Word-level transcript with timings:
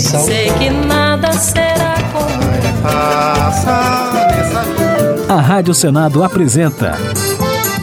coração. 0.00 0.24
Sei 0.24 0.50
que 0.52 0.70
nada 0.70 1.32
será 1.32 1.94
como 2.12 2.50
Passa 2.82 4.28
nessa 4.30 4.62
vida. 4.62 5.32
A 5.32 5.40
Rádio 5.40 5.74
Senado 5.74 6.24
apresenta 6.24 6.96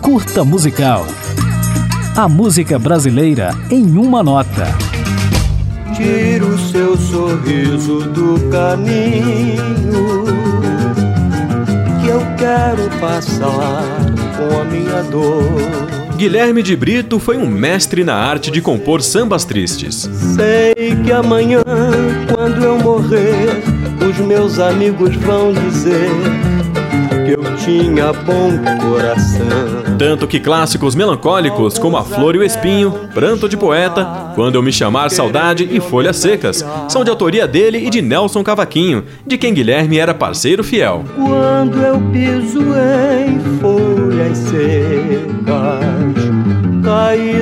Curta 0.00 0.44
Musical. 0.44 1.06
A 2.16 2.28
música 2.28 2.78
brasileira 2.78 3.50
em 3.70 3.98
uma 3.98 4.22
nota. 4.22 4.66
Tira 5.96 6.44
o 6.44 6.58
seu 6.58 6.96
sorriso 6.96 8.00
do 8.10 8.50
caminho 8.50 10.24
que 12.00 12.08
eu 12.08 12.20
quero 12.36 12.88
passar 13.00 13.82
com 14.36 14.60
a 14.60 14.64
minha 14.64 15.02
dor. 15.04 16.03
Guilherme 16.16 16.62
de 16.62 16.76
Brito 16.76 17.18
foi 17.18 17.36
um 17.36 17.46
mestre 17.46 18.04
na 18.04 18.14
arte 18.14 18.50
de 18.50 18.60
compor 18.60 19.02
sambas 19.02 19.44
tristes. 19.44 20.08
Sei 20.36 20.94
que 21.04 21.10
amanhã, 21.12 21.62
quando 22.32 22.62
eu 22.62 22.78
morrer, 22.78 23.62
os 24.08 24.16
meus 24.18 24.60
amigos 24.60 25.16
vão 25.16 25.52
dizer 25.52 26.08
que 27.26 27.32
eu 27.32 27.56
tinha 27.56 28.12
bom 28.12 28.52
coração. 28.80 29.96
Tanto 29.98 30.28
que 30.28 30.38
clássicos 30.38 30.94
melancólicos 30.94 31.78
como 31.78 31.96
A 31.96 32.04
Flor 32.04 32.36
e 32.36 32.38
o 32.38 32.44
Espinho, 32.44 32.92
Pranto 33.12 33.48
de 33.48 33.56
Poeta, 33.56 34.32
Quando 34.36 34.54
Eu 34.54 34.62
Me 34.62 34.72
Chamar 34.72 35.10
Saudade 35.10 35.68
e 35.70 35.80
Folhas 35.80 36.16
Secas 36.18 36.64
são 36.88 37.02
de 37.02 37.10
autoria 37.10 37.48
dele 37.48 37.78
e 37.78 37.90
de 37.90 38.00
Nelson 38.00 38.44
Cavaquinho, 38.44 39.04
de 39.26 39.36
quem 39.36 39.52
Guilherme 39.52 39.98
era 39.98 40.14
parceiro 40.14 40.62
fiel. 40.62 41.04
Quando 41.16 41.80
eu 41.82 42.00
piso 42.12 42.60
em 42.60 43.40
folhas 43.58 43.93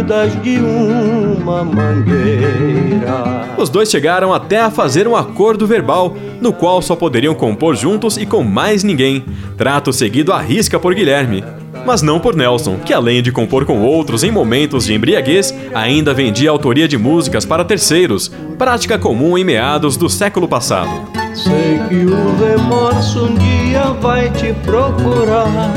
de 0.03 0.59
uma 0.59 1.65
mangueira. 1.65 3.49
Os 3.57 3.69
dois 3.69 3.91
chegaram 3.91 4.33
até 4.35 4.61
a 4.61 4.71
fazer 4.71 5.07
um 5.07 5.17
acordo 5.17 5.67
verbal, 5.67 6.17
no 6.41 6.53
qual 6.53 6.83
só 6.83 6.97
poderiam 6.97 7.35
compor 7.35 7.77
juntos 7.77 8.17
e 8.17 8.27
com 8.27 8.43
mais 8.43 8.83
ninguém. 8.83 9.25
Trato 9.57 9.93
seguido 9.93 10.33
à 10.33 10.41
risca 10.41 10.79
por 10.79 10.95
Guilherme. 10.95 11.45
Mas 11.87 12.03
não 12.03 12.21
por 12.21 12.37
Nelson, 12.37 12.77
que 12.85 12.93
além 12.93 13.23
de 13.23 13.33
compor 13.33 13.65
com 13.65 13.83
outros 13.83 14.23
em 14.23 14.31
momentos 14.31 14.85
de 14.85 14.95
embriaguez, 14.95 15.55
ainda 15.75 16.15
vendia 16.15 16.51
autoria 16.51 16.87
de 16.87 16.97
músicas 16.97 17.45
para 17.45 17.65
terceiros, 17.65 18.31
prática 18.59 18.99
comum 18.99 19.37
em 19.37 19.45
meados 19.45 19.97
do 19.97 20.09
século 20.09 20.47
passado. 20.47 20.91
Sei 21.35 21.81
que 21.89 22.05
o 22.05 22.37
remorso 22.37 23.25
um 23.25 23.35
dia 23.35 23.85
vai 24.01 24.31
te 24.31 24.53
procurar. 24.65 25.73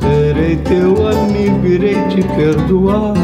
Serei 0.00 0.56
teu 0.56 1.06
amigo, 1.06 1.66
irei 1.66 1.96
te 2.08 2.22
perdoar. 2.34 3.14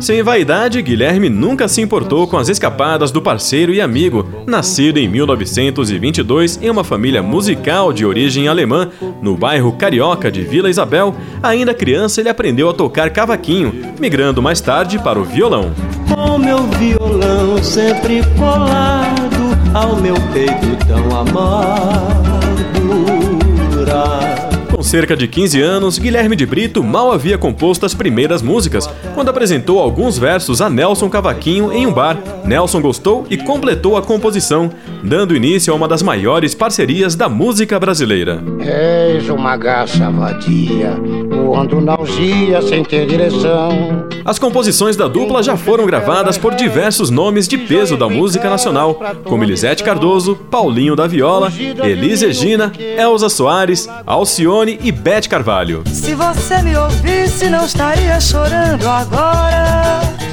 Sem 0.00 0.22
vaidade, 0.22 0.80
Guilherme 0.80 1.28
nunca 1.28 1.66
se 1.66 1.80
importou 1.80 2.28
com 2.28 2.36
as 2.36 2.48
escapadas 2.48 3.10
do 3.10 3.20
parceiro 3.20 3.74
e 3.74 3.80
amigo, 3.80 4.24
nascido 4.46 4.98
em 4.98 5.08
1922 5.08 6.60
em 6.62 6.70
uma 6.70 6.84
família 6.84 7.20
musical 7.20 7.92
de 7.92 8.06
origem 8.06 8.46
alemã, 8.46 8.90
no 9.20 9.36
bairro 9.36 9.72
carioca 9.72 10.30
de 10.30 10.42
Vila 10.42 10.70
Isabel. 10.70 11.14
Ainda 11.42 11.74
criança, 11.74 12.20
ele 12.20 12.28
aprendeu 12.28 12.70
a 12.70 12.74
tocar 12.74 13.10
cavaquinho, 13.10 13.74
migrando 13.98 14.40
mais 14.40 14.60
tarde 14.60 15.00
para 15.00 15.18
o 15.18 15.24
violão. 15.24 15.72
Com 16.08 16.38
meu 16.38 16.62
violão 16.62 17.62
sempre 17.62 18.22
colado 18.38 19.18
ao 19.74 19.96
meu 19.96 20.14
peito 20.32 20.86
tão 20.86 21.18
amargura. 21.18 21.97
Cerca 24.88 25.14
de 25.14 25.28
15 25.28 25.60
anos, 25.60 25.98
Guilherme 25.98 26.34
de 26.34 26.46
Brito 26.46 26.82
mal 26.82 27.12
havia 27.12 27.36
composto 27.36 27.84
as 27.84 27.92
primeiras 27.92 28.40
músicas, 28.40 28.88
quando 29.14 29.28
apresentou 29.28 29.80
alguns 29.80 30.16
versos 30.16 30.62
a 30.62 30.70
Nelson 30.70 31.10
Cavaquinho 31.10 31.70
em 31.70 31.86
um 31.86 31.92
bar. 31.92 32.16
Nelson 32.42 32.80
gostou 32.80 33.26
e 33.28 33.36
completou 33.36 33.98
a 33.98 34.02
composição, 34.02 34.70
dando 35.04 35.36
início 35.36 35.70
a 35.70 35.76
uma 35.76 35.86
das 35.86 36.02
maiores 36.02 36.54
parcerias 36.54 37.14
da 37.14 37.28
música 37.28 37.78
brasileira. 37.78 38.42
És 38.60 39.28
uma 39.28 39.58
garça 39.58 40.10
vadia, 40.10 40.98
voando 41.38 41.80
na 41.80 41.92
algia 41.92 42.60
sem 42.62 42.84
ter 42.84 43.06
direção. 43.06 44.06
As 44.24 44.38
composições 44.38 44.96
da 44.96 45.08
dupla 45.08 45.42
já 45.42 45.56
foram 45.56 45.86
gravadas 45.86 46.36
por 46.36 46.54
diversos 46.54 47.10
nomes 47.10 47.48
de 47.48 47.56
peso 47.56 47.96
da 47.96 48.08
música 48.08 48.50
nacional, 48.50 49.00
como 49.24 49.44
Elisete 49.44 49.82
Cardoso, 49.82 50.36
Paulinho 50.36 50.94
da 50.94 51.06
Viola, 51.06 51.50
Elis 51.82 52.20
Regina, 52.20 52.72
Elza 52.78 53.28
Soares, 53.28 53.88
Alcione 54.06 54.78
e 54.82 54.92
Bete 54.92 55.28
Carvalho. 55.28 55.82
Se 55.86 56.14
você 56.14 56.60
me 56.62 56.76
ouvisse, 56.76 57.48
não 57.48 57.64
estaria 57.64 58.20
chorando 58.20 58.86
agora. 58.86 60.27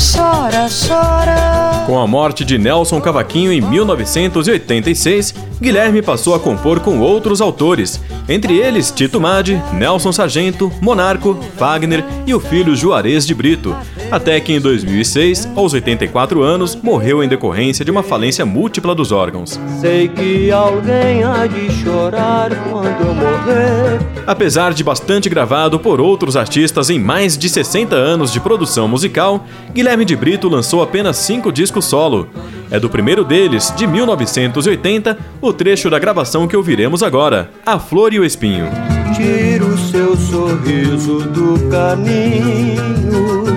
Chora, 0.00 0.66
chora. 0.70 1.84
Com 1.84 1.98
a 1.98 2.06
morte 2.06 2.42
de 2.42 2.56
Nelson 2.56 2.98
Cavaquinho 3.02 3.52
em 3.52 3.60
1986, 3.60 5.34
Guilherme 5.60 6.00
passou 6.00 6.34
a 6.34 6.40
compor 6.40 6.80
com 6.80 7.00
outros 7.00 7.42
autores, 7.42 8.00
entre 8.26 8.56
eles 8.56 8.90
Tito 8.90 9.20
Madi, 9.20 9.62
Nelson 9.74 10.10
Sargento, 10.10 10.72
Monarco, 10.80 11.38
Wagner 11.58 12.02
e 12.26 12.32
o 12.32 12.40
filho 12.40 12.74
Juarez 12.74 13.26
de 13.26 13.34
Brito, 13.34 13.76
até 14.10 14.40
que 14.40 14.52
em 14.52 14.60
2006, 14.60 15.48
aos 15.54 15.72
84 15.72 16.42
anos, 16.42 16.76
morreu 16.76 17.22
em 17.22 17.28
decorrência 17.28 17.84
de 17.84 17.90
uma 17.90 18.02
falência 18.02 18.44
múltipla 18.44 18.94
dos 18.94 19.12
órgãos. 19.12 19.58
Sei 19.80 20.08
que 20.08 20.50
alguém 20.50 21.22
há 21.22 21.46
de 21.46 21.70
chorar 21.72 22.50
quando 22.70 23.00
eu 23.00 23.14
morrer. 23.14 24.00
Apesar 24.26 24.72
de 24.72 24.82
bastante 24.82 25.28
gravado 25.28 25.78
por 25.78 26.00
outros 26.00 26.36
artistas 26.36 26.90
em 26.90 26.98
mais 26.98 27.38
de 27.38 27.48
60 27.48 27.94
anos 27.94 28.32
de 28.32 28.40
produção 28.40 28.88
musical, 28.88 29.44
Guilherme 29.72 30.04
de 30.04 30.16
Brito 30.16 30.48
lançou 30.48 30.82
apenas 30.82 31.16
cinco 31.16 31.52
discos 31.52 31.84
solo. 31.84 32.28
É 32.70 32.78
do 32.78 32.90
primeiro 32.90 33.24
deles, 33.24 33.72
de 33.76 33.86
1980, 33.86 35.18
o 35.40 35.52
trecho 35.52 35.90
da 35.90 35.98
gravação 35.98 36.46
que 36.46 36.56
ouviremos 36.56 37.02
agora, 37.02 37.50
A 37.64 37.78
Flor 37.78 38.12
e 38.12 38.20
o 38.20 38.24
Espinho. 38.24 38.66
Tira 39.14 39.64
o 39.64 39.76
seu 39.76 40.16
sorriso 40.16 41.20
do 41.20 41.68
caminho 41.68 43.49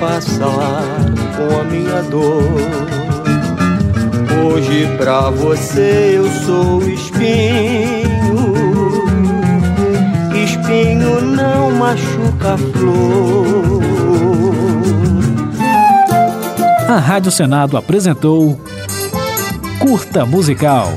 passar 0.00 0.82
com 1.36 1.60
a 1.60 1.64
minha 1.64 2.02
dor. 2.04 2.42
Hoje 4.42 4.88
pra 4.96 5.28
você 5.28 6.14
eu 6.16 6.26
sou 6.44 6.82
espinho. 6.88 8.50
Espinho 10.34 11.20
não 11.20 11.70
machuca 11.72 12.54
a 12.54 12.58
flor. 12.58 13.82
A 16.88 16.98
Rádio 16.98 17.30
Senado 17.30 17.76
apresentou 17.76 18.58
Curta 19.78 20.24
Musical. 20.24 20.88